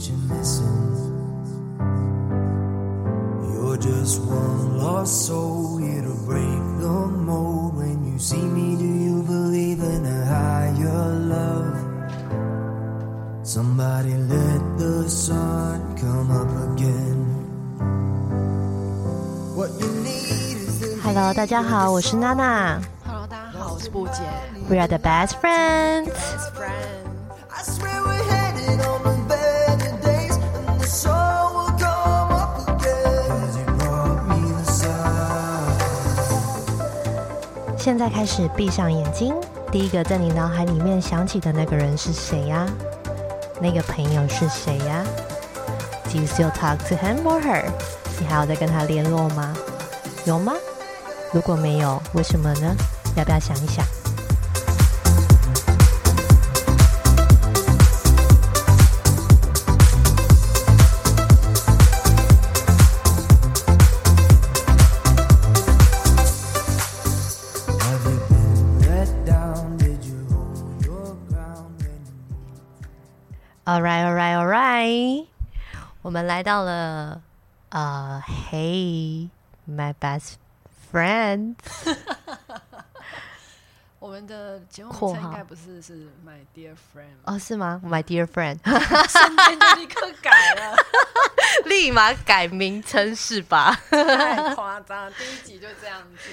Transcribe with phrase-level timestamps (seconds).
[0.00, 0.92] that you're missing.
[3.52, 7.76] You're just one lost soul here to break the mold.
[7.76, 11.76] When you see me, do you believe in a higher love?
[13.42, 17.24] Somebody let the sun come up again.
[19.54, 24.22] What you need is the Hello，大家好，我是娜娜 Hello，大家好，我是布姐，
[24.68, 26.08] We are the best friends。
[26.08, 26.99] ，best friend。
[37.83, 39.33] 现在开始闭上眼睛，
[39.71, 42.67] 第一个在你脑海里面想起的那个人是谁呀？
[43.59, 45.03] 那个朋友是谁呀
[46.11, 47.63] ？Do you still talk to him or her？
[48.19, 49.51] 你还要再跟他联络吗？
[50.25, 50.53] 有吗？
[51.33, 52.75] 如果没有，为什么呢？
[53.15, 53.83] 要不要想一想？
[73.71, 75.27] All right, all right, all right。
[76.01, 77.21] 我们来到了
[77.69, 79.29] 呃、Hey,
[79.65, 80.33] my best
[80.91, 81.55] friend。
[83.97, 88.59] 我们的节目应该不是是 My Dear Friend，哦，是吗？My dear friend，
[89.07, 90.75] 瞬间就立刻改了，
[91.63, 95.11] 立马改名称是吧太夸张了。
[95.11, 96.29] 第一集就这样子。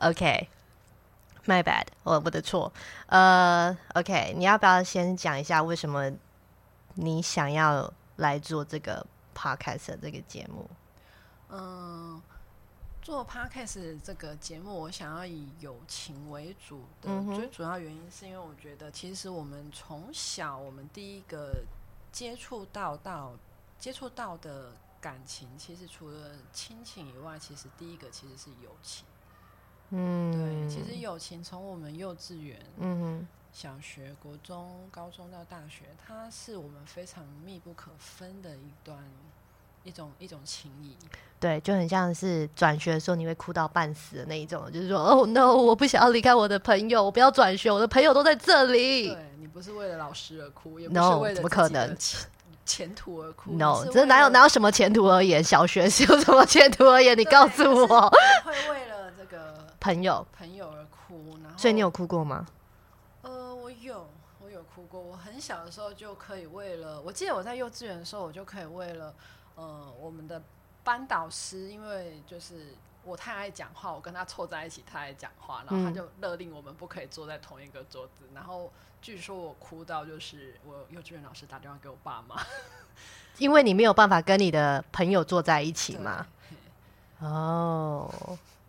[0.00, 2.72] ？OK，my、bad，我我的错。
[3.06, 6.10] 呃，OK，你要不要先讲一下为什么
[7.00, 10.68] 你想要来做这个 podcast 的这个节目？
[11.48, 12.20] 嗯，
[13.00, 21.64] 做 podcast 这个节目，我想要以友情为主的，嗯最主要原因是因为我觉得，其实我们从小我们第一个
[22.12, 23.32] 接触到到
[23.78, 29.06] 接触到的感情，其实除了亲情以外，其实第一个其实是友情。
[29.88, 38.96] 嗯，对，其实友情从我们幼稚园、嗯小学、国中、高中到大学，它是我们非常密不可分的一段
[39.82, 40.96] 一种一种情谊。
[41.38, 49.08] 对，就很像是转学的时候你会哭到半死的那一种，就是说，Oh no，我不想要离开我的朋友，我不要转学，我的朋友都在这里。
[49.08, 52.30] 对你不是为了老师而哭，也不是为了怎么可能前
[52.64, 53.52] 前途而哭。
[53.52, 55.42] No，这哪有哪有什么前途而言？
[55.42, 57.18] 小学是有什么前途而言？
[57.18, 57.86] 你告诉我，
[58.44, 62.46] 会为了这个朋友，朋友而哭，然后所以你有哭过吗？
[64.74, 65.00] 哭过。
[65.00, 69.14] 我很小的时候就可以为了，我记得我在幼稚园的时候，我就可以为了，
[69.56, 70.40] 呃，我们的
[70.84, 78.28] 班导师，因为就是我太爱讲话，我跟他凑在一起太爱讲话，然后他嗯就勒令我们不可以坐在同一个桌子。
[78.34, 78.72] 然后
[79.02, 82.36] 据说我哭到就是我幼稚园老师打电话给我爸妈，
[83.38, 86.26] 因为你没有办法跟你的朋友坐在一起嘛。
[87.18, 88.10] 哦、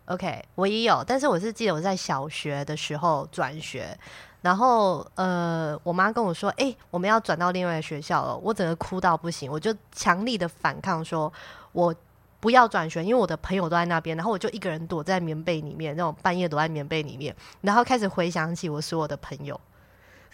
[0.04, 3.98] o k 我也有，但是我是记得我在小学的时候转学，
[4.42, 11.32] 然后呃，我妈跟我说，哎、我们要转到另外一个学校了，我整个哭到不行，我就强力的反抗说，
[11.72, 11.94] 我
[12.40, 19.58] 不要转学，因为我的朋友都在那边，然后我就一个人躲在棉被里面，那种半夜躲在棉被里面，然后开始回想起我所有的朋友。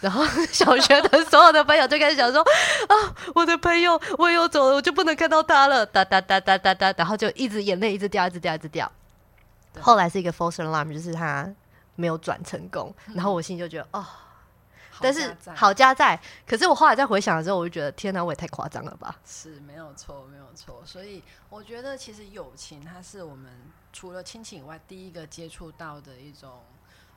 [0.00, 2.94] 然后 小学的所有的朋友就开始想说啊，
[3.34, 8.90] 我的朋友我又走了，我就不能看到他了，哒哒哒哒哒哒，然后就一直眼泪一直掉，一直掉，一直掉。
[9.80, 11.52] 后来是一个 false alarm，就是他
[11.98, 19.18] 没有转成功，然后我心里就觉得哦，好但是好家在，可是我后来再回想的时候，我就觉得天哪，我也太夸张了吧。
[19.26, 20.80] 是没有错，没有错。
[20.86, 23.52] 所以我觉得，其实友情它是我们
[23.92, 26.62] 除了亲情以外，第一个接触到的一种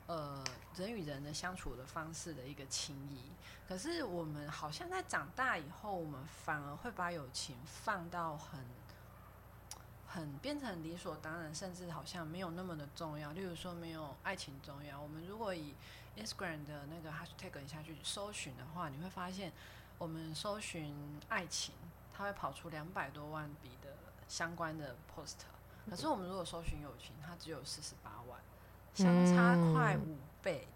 [0.08, 0.42] 呃
[0.74, 3.30] 人与人的相处的方式的一个情谊。
[3.68, 8.58] 可是我们好像在长大以后，我们反而会把友情放到很
[10.14, 13.32] 很变成理所当然，甚至好像没有那么的重要。
[13.32, 15.00] 例如说，没有爱情重要。
[15.00, 15.74] 我们如果以
[16.18, 19.50] Instagram 的那个 hashtag 下去搜寻的话，你会发现，
[19.96, 20.94] 我们搜寻
[21.30, 21.74] 爱情，
[22.12, 23.88] 它会跑出两百多万笔的
[24.28, 25.36] 相关的 post。
[25.88, 28.38] 可是我们如果搜寻友情，它只有四十八万，
[28.92, 30.68] 相差快五倍。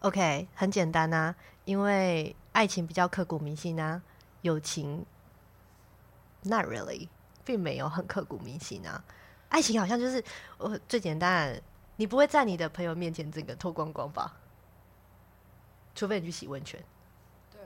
[0.00, 1.34] OK，很简单啊，
[1.64, 4.02] 因为爱情比较刻骨铭心啊，
[4.42, 5.06] 友情
[6.42, 7.08] not really，
[7.46, 9.02] 并没有很刻骨铭心啊。
[9.48, 10.22] 爱情好像就是
[10.58, 11.58] 我最简单，
[11.96, 14.36] 你不会在你的朋友面前整个脱光光吧？
[15.94, 16.78] 除非你去洗温泉，
[17.50, 17.60] 对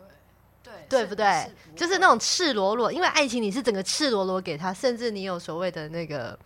[0.62, 1.26] 对对不对？
[1.42, 6.38] 是就是那种赤裸裸，因为爱情你是整个赤裸裸给他，甚至你有所谓的那个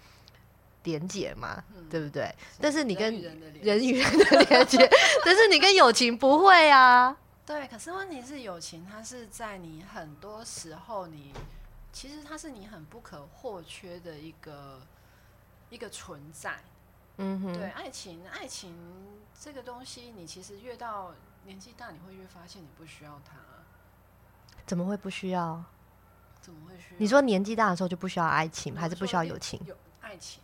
[0.85, 2.35] 连结嘛，嗯对不对？
[2.59, 4.89] 但是你跟人与人的连人与人的连接，
[5.27, 7.15] 但是你跟友情不会啊。
[7.45, 11.35] 对，可是问题是，友情它是在你很多时候你，
[11.95, 14.83] 其实它是你很不可或缺的一个
[15.71, 16.57] 一个存在。
[17.19, 18.75] 嗯哼，对，爱情，爱情
[19.41, 21.15] 这个东西，你其实越到
[21.45, 23.37] 年纪大，你会越发现你不需要它。
[24.67, 25.63] 怎么会不需要？
[26.41, 26.99] 怎么会需要？
[26.99, 29.61] 你说年纪大的时候就不需要爱情，还是不需要友情？
[29.65, 30.43] 有爱情，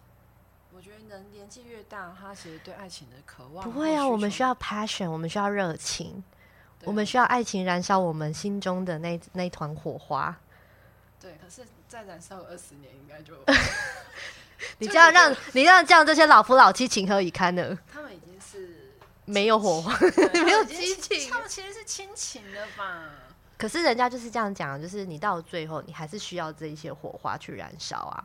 [0.73, 6.23] 我觉得人年纪越大，他其实对爱情的渴望不会啊，我们需要，passion，我们需要热情，
[6.85, 10.39] 我们需要爱情燃烧我们心中的那那团火花。
[11.21, 13.35] 对，可是再燃烧二十年，应该就
[14.79, 17.79] 你这样让你让这样这些老夫老妻情何以堪呢？
[17.93, 18.91] 他们已经是
[19.27, 19.97] 没有火花。
[20.45, 23.11] 没有激情他们其实是亲情的吧？
[23.59, 28.25] 可是人家就是这样讲，就是你到最后，你还是需要这一些火花去燃烧啊。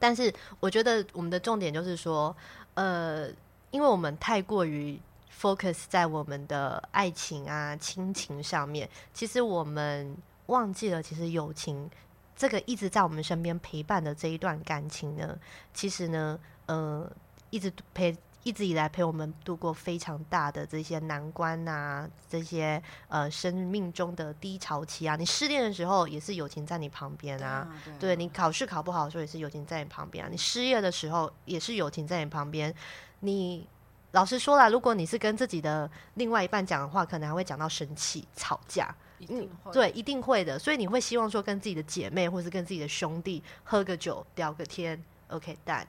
[0.00, 2.36] 但是我觉得我们的重点就是说，
[2.74, 3.28] 呃，
[3.70, 5.00] 因为我们太过于
[5.40, 10.16] focus 在我们的爱情啊、亲情上面，其实我们
[10.52, 11.90] 忘记了，其实友情
[12.36, 15.36] 这个一直在我们身边陪伴的这一段感情呢，
[15.74, 17.10] 其实呢，呃，
[17.50, 18.16] 一直陪。
[18.44, 27.68] 一直以来陪我们度过非常大的这些难关呐、这些呃生命中的低潮期啊，你失恋的时候也是友情在你旁边啊，
[28.00, 32.74] 对你考试考不好的时候也是友情在你旁边啊，你失业的时候也是友情在你旁边。
[33.20, 33.64] 你
[34.10, 40.58] 老实说了，如果你是跟自己的另外一半讲的话，可能还会讲到生气、吵架，一定会对，一定会的。
[40.58, 45.86] 所以你会希望说跟自己的姐妹或是跟自己的兄弟喝个酒、聊个天，OK，但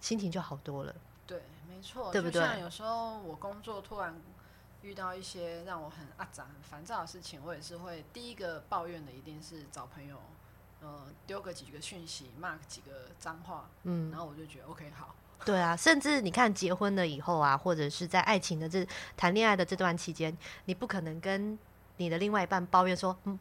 [0.00, 0.92] 心情就好多了。
[1.26, 4.20] 对，没错，对不对像有时候我工作突然
[4.82, 10.20] 遇到一些让我很阿杂、很烦躁的事情，我也是会第一个抱怨的，一定是找朋友，
[10.80, 15.14] 呃，丢个几个讯息，骂几个脏话，嗯然，后我就觉得 OK 好，
[15.46, 18.84] 对啊，甚至你看结婚了以后啊，或者是在爱情的这
[19.16, 21.56] 谈恋爱的这段期间，你不可能跟
[21.96, 23.38] 你的另外一半抱怨说：“嗯，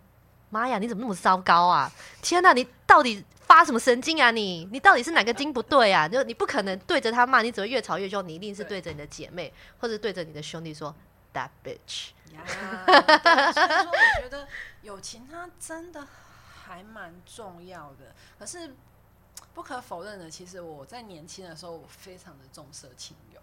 [0.49, 1.91] 妈呀，你怎么那么糟糕啊？
[2.21, 4.67] 天哪，你到底发什么神经啊你？
[4.71, 6.07] 你到底是哪个筋不对啊？
[6.07, 8.27] 就你不可能对着他骂，你只会越吵越凶。
[8.27, 10.93] 你一定是对着你的姐妹或者对着你的兄弟说
[11.33, 12.09] that bitch。
[12.33, 14.47] 所以说我觉得
[14.81, 16.07] 友情它真的
[16.65, 18.15] 还蛮重要的。
[18.39, 18.73] 可是
[19.53, 23.41] 不可否认的，其实我在年轻的时候，我非常的重色轻友。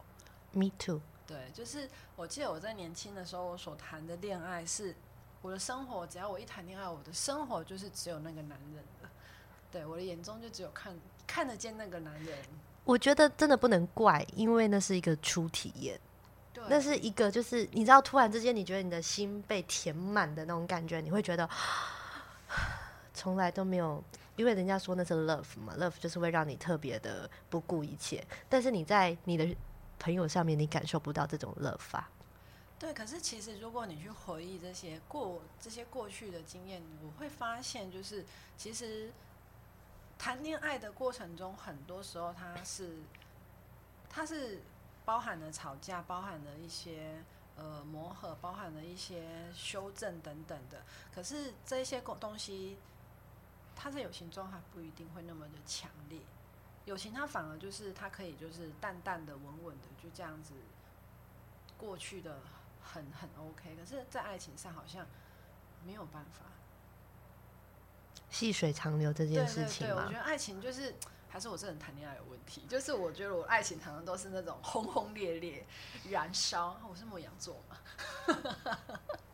[0.53, 1.01] Me too。
[1.29, 1.87] 对，就是
[2.17, 4.95] 我记得我在年轻的时候，我所谈的恋爱是
[5.43, 9.09] 我的生活，只要我一谈恋爱，我的生活就是只有那个男人的。
[9.71, 12.39] 对，我的眼中就只有看看得见那个男人。
[12.85, 16.01] 我觉得真的不能怪，因为那是一个初体验。
[16.55, 21.47] 对，那是一个，就是你知道，突然之间，你觉得你的心被填满的那种感觉，你会觉得
[23.13, 24.03] 从来都没有，
[24.37, 29.47] 因为人家说那是 love 嘛，love 就是会让你特别的不顾一切，但是你在你的
[29.99, 32.09] 朋友上面，你感受不到这种乐法。
[32.79, 38.25] 对，可是其实如果你去回忆这些过这些过去的经验，我会发现，就是
[38.57, 39.13] 其实
[40.17, 42.99] 谈恋爱的过程中，很多时候它是
[44.09, 44.63] 它是
[45.05, 47.21] 包含了吵架，包含了一些
[47.57, 50.81] 呃磨合，包含了一些修正等等的。
[51.13, 52.79] 可是这些东东西，
[53.75, 56.21] 它在友情中还不一定会那么的强烈。
[56.89, 60.55] 友情它反而就是它可以就是淡淡的、稳稳的就这样子
[61.77, 62.41] 过去的
[62.83, 65.07] 很很 OK，可是，在爱情上好像
[65.85, 66.47] 没有办法。
[68.31, 70.95] 细水长流这件对对对，我事情嘛觉，得爱情就是
[71.29, 75.67] 还是我这人谈恋爱有问题，就是我觉得我爱情常常都是那种轰轰烈烈、
[76.09, 76.81] 燃烧。
[76.89, 77.77] 我是牧羊座嘛，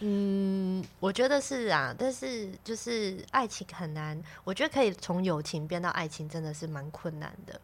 [0.00, 7.60] 嗯，我觉得是啊，但是就是爱情很难，我觉得可以从友情变到爱情，真的是蛮困难的。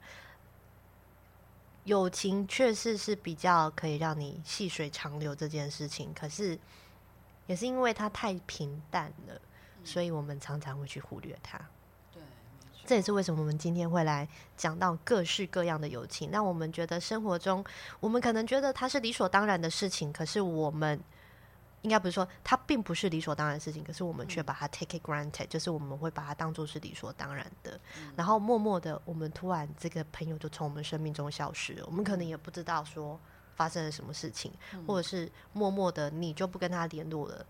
[1.85, 6.59] 友情确实是比较可以让你细水长流这件事情，可是
[7.47, 9.39] 也是因为它太平淡了，
[9.85, 11.61] 所以我们常常会去忽略它。
[12.85, 17.65] 这也是为什么我们今天会来讲到各式各样的友情，让我们觉得生活中，
[18.01, 20.99] 我们可能觉得它是理所当然的事情，可是我们
[21.83, 27.79] 应该不是说它并不是理所当然的事情，可是我们却把它 take it granted，就是我们会把它当做是理所当然的，
[28.17, 33.21] 然后默默的，我们突然这个朋友就从我们生命中消失了，我们可能也不知道说
[33.55, 34.53] 发生了什么事情，
[34.87, 37.45] 或者是默默的你就不跟他联络了。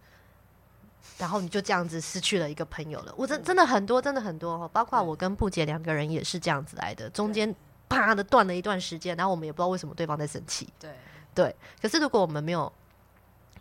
[1.19, 3.13] 然后你就这样子失去了一个朋友了。
[3.17, 7.53] 我真真的很多，真的很多哦，包括我跟布姐两个人也是这样子来的，中间
[7.89, 10.73] 啪的断了一段时间，然后我们也不知道为什么对方在生气。
[10.79, 10.95] 对，
[11.35, 12.73] 对，可是如果我们没有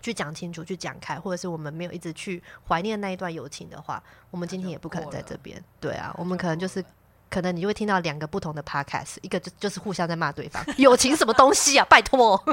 [0.02, 5.64] 去讲清楚、去讲开，或者是我们没有一直去怀念那一段友情的话，我们今天也不可能在这边。
[5.80, 6.84] 对啊，我们可能就是。
[7.32, 11.88] 可能你就会听到两个不同的 podcast，一个就就是互相在骂对方，友情什么东西啊？
[11.90, 12.44] 拜托，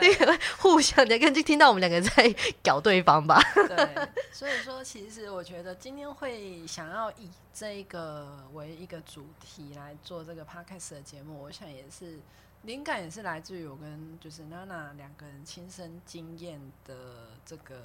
[0.00, 2.32] 那个互相的，跟就听到我们两个在
[2.62, 3.42] 搞对方吧。
[3.66, 12.20] 对，所以说其实我觉得今天会想要以这个为一个主题来做这个 podcast 的节目，我想也是
[12.62, 16.94] 灵感也是来自于我跟就是娜娜两个人亲身经验的
[17.44, 17.82] 这个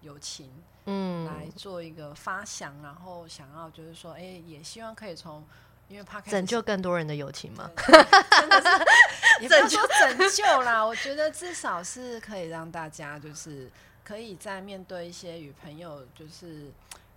[0.00, 0.50] 友情，
[0.86, 5.44] 嗯，来做一个发想，然后想要就是说，哎、也希望可以从
[5.88, 7.70] 因为 podcast 拯救更多人的友情嘛。
[7.76, 8.68] 对真的是
[9.42, 13.70] 也不要说拯救啦，我觉得至少是可以让大家就是
[14.04, 16.72] 可以在面对一些与朋友，就是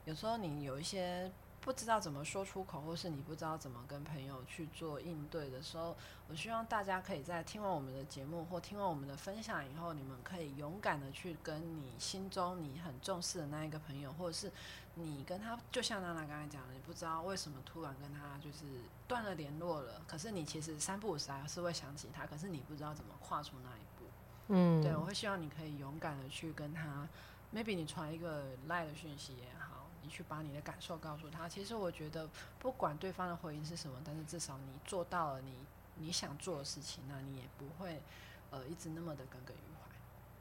[0.05, 1.31] 有时候你有一些
[1.61, 5.95] 不知道怎么说出口，或是你不知道怎么跟朋友去做应对的时候，
[6.27, 14.51] 我希望大家可以在听完我们的节目或听完我们的分享以后，你们可以勇敢的去跟你心中你很重视的那一个朋友，或者是
[14.95, 18.65] 你跟他，就像娜娜刚才讲的，你不知道为什么突然跟他就是
[19.07, 24.05] 断了联络了，可是你其实三不五时还是会想起他，可是你不知道怎么跨出那一步。
[24.47, 27.07] 嗯，对，我会希望你可以勇敢的去跟他
[27.53, 31.47] ，maybe 你传一个赖的讯息也好，你去把你的感受告诉他。
[31.47, 32.27] 其实我觉得，
[32.59, 35.53] 不管对方的回应是什么，但是至少你做到了你
[35.97, 38.01] 你想做的事情，那你也不会
[38.49, 39.87] 呃一直那么的耿耿于怀。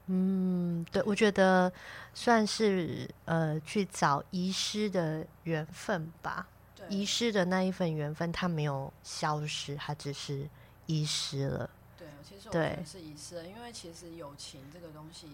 [0.06, 1.72] 嗯，对，我觉得
[2.14, 6.48] 算是呃去找遗失的缘分吧。
[6.74, 10.48] 对，遗失的那一份缘分，它没有消失，它只是
[10.86, 11.70] 遗失了。
[11.96, 15.28] 对，其实我对觉得是遗失了，因为其实友情这个东西，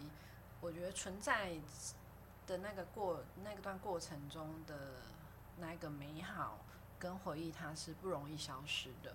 [0.60, 1.52] 我觉得存在
[2.46, 4.74] 的那个过那个段过程中的
[5.58, 6.58] 那一个美好
[6.98, 9.14] 跟回忆，它是不容易消失的。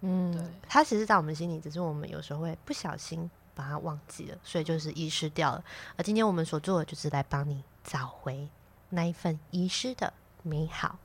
[0.00, 5.64] 嗯对嗯，它其实在我们心里，只是我们有时候会不小心把它忘记了，所以就是遗失掉了。
[5.96, 8.48] 而今天我们所做的，就是来帮你找回
[8.90, 10.98] 那一份遗失的美好。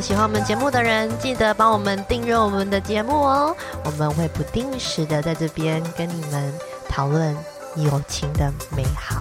[0.00, 3.54] 喜欢我们节目的人，记得帮我们订阅我们的节目哦。
[3.84, 6.52] 我们会不定时的在这边跟你们
[6.88, 7.36] 讨论
[7.76, 9.20] 友情的美好。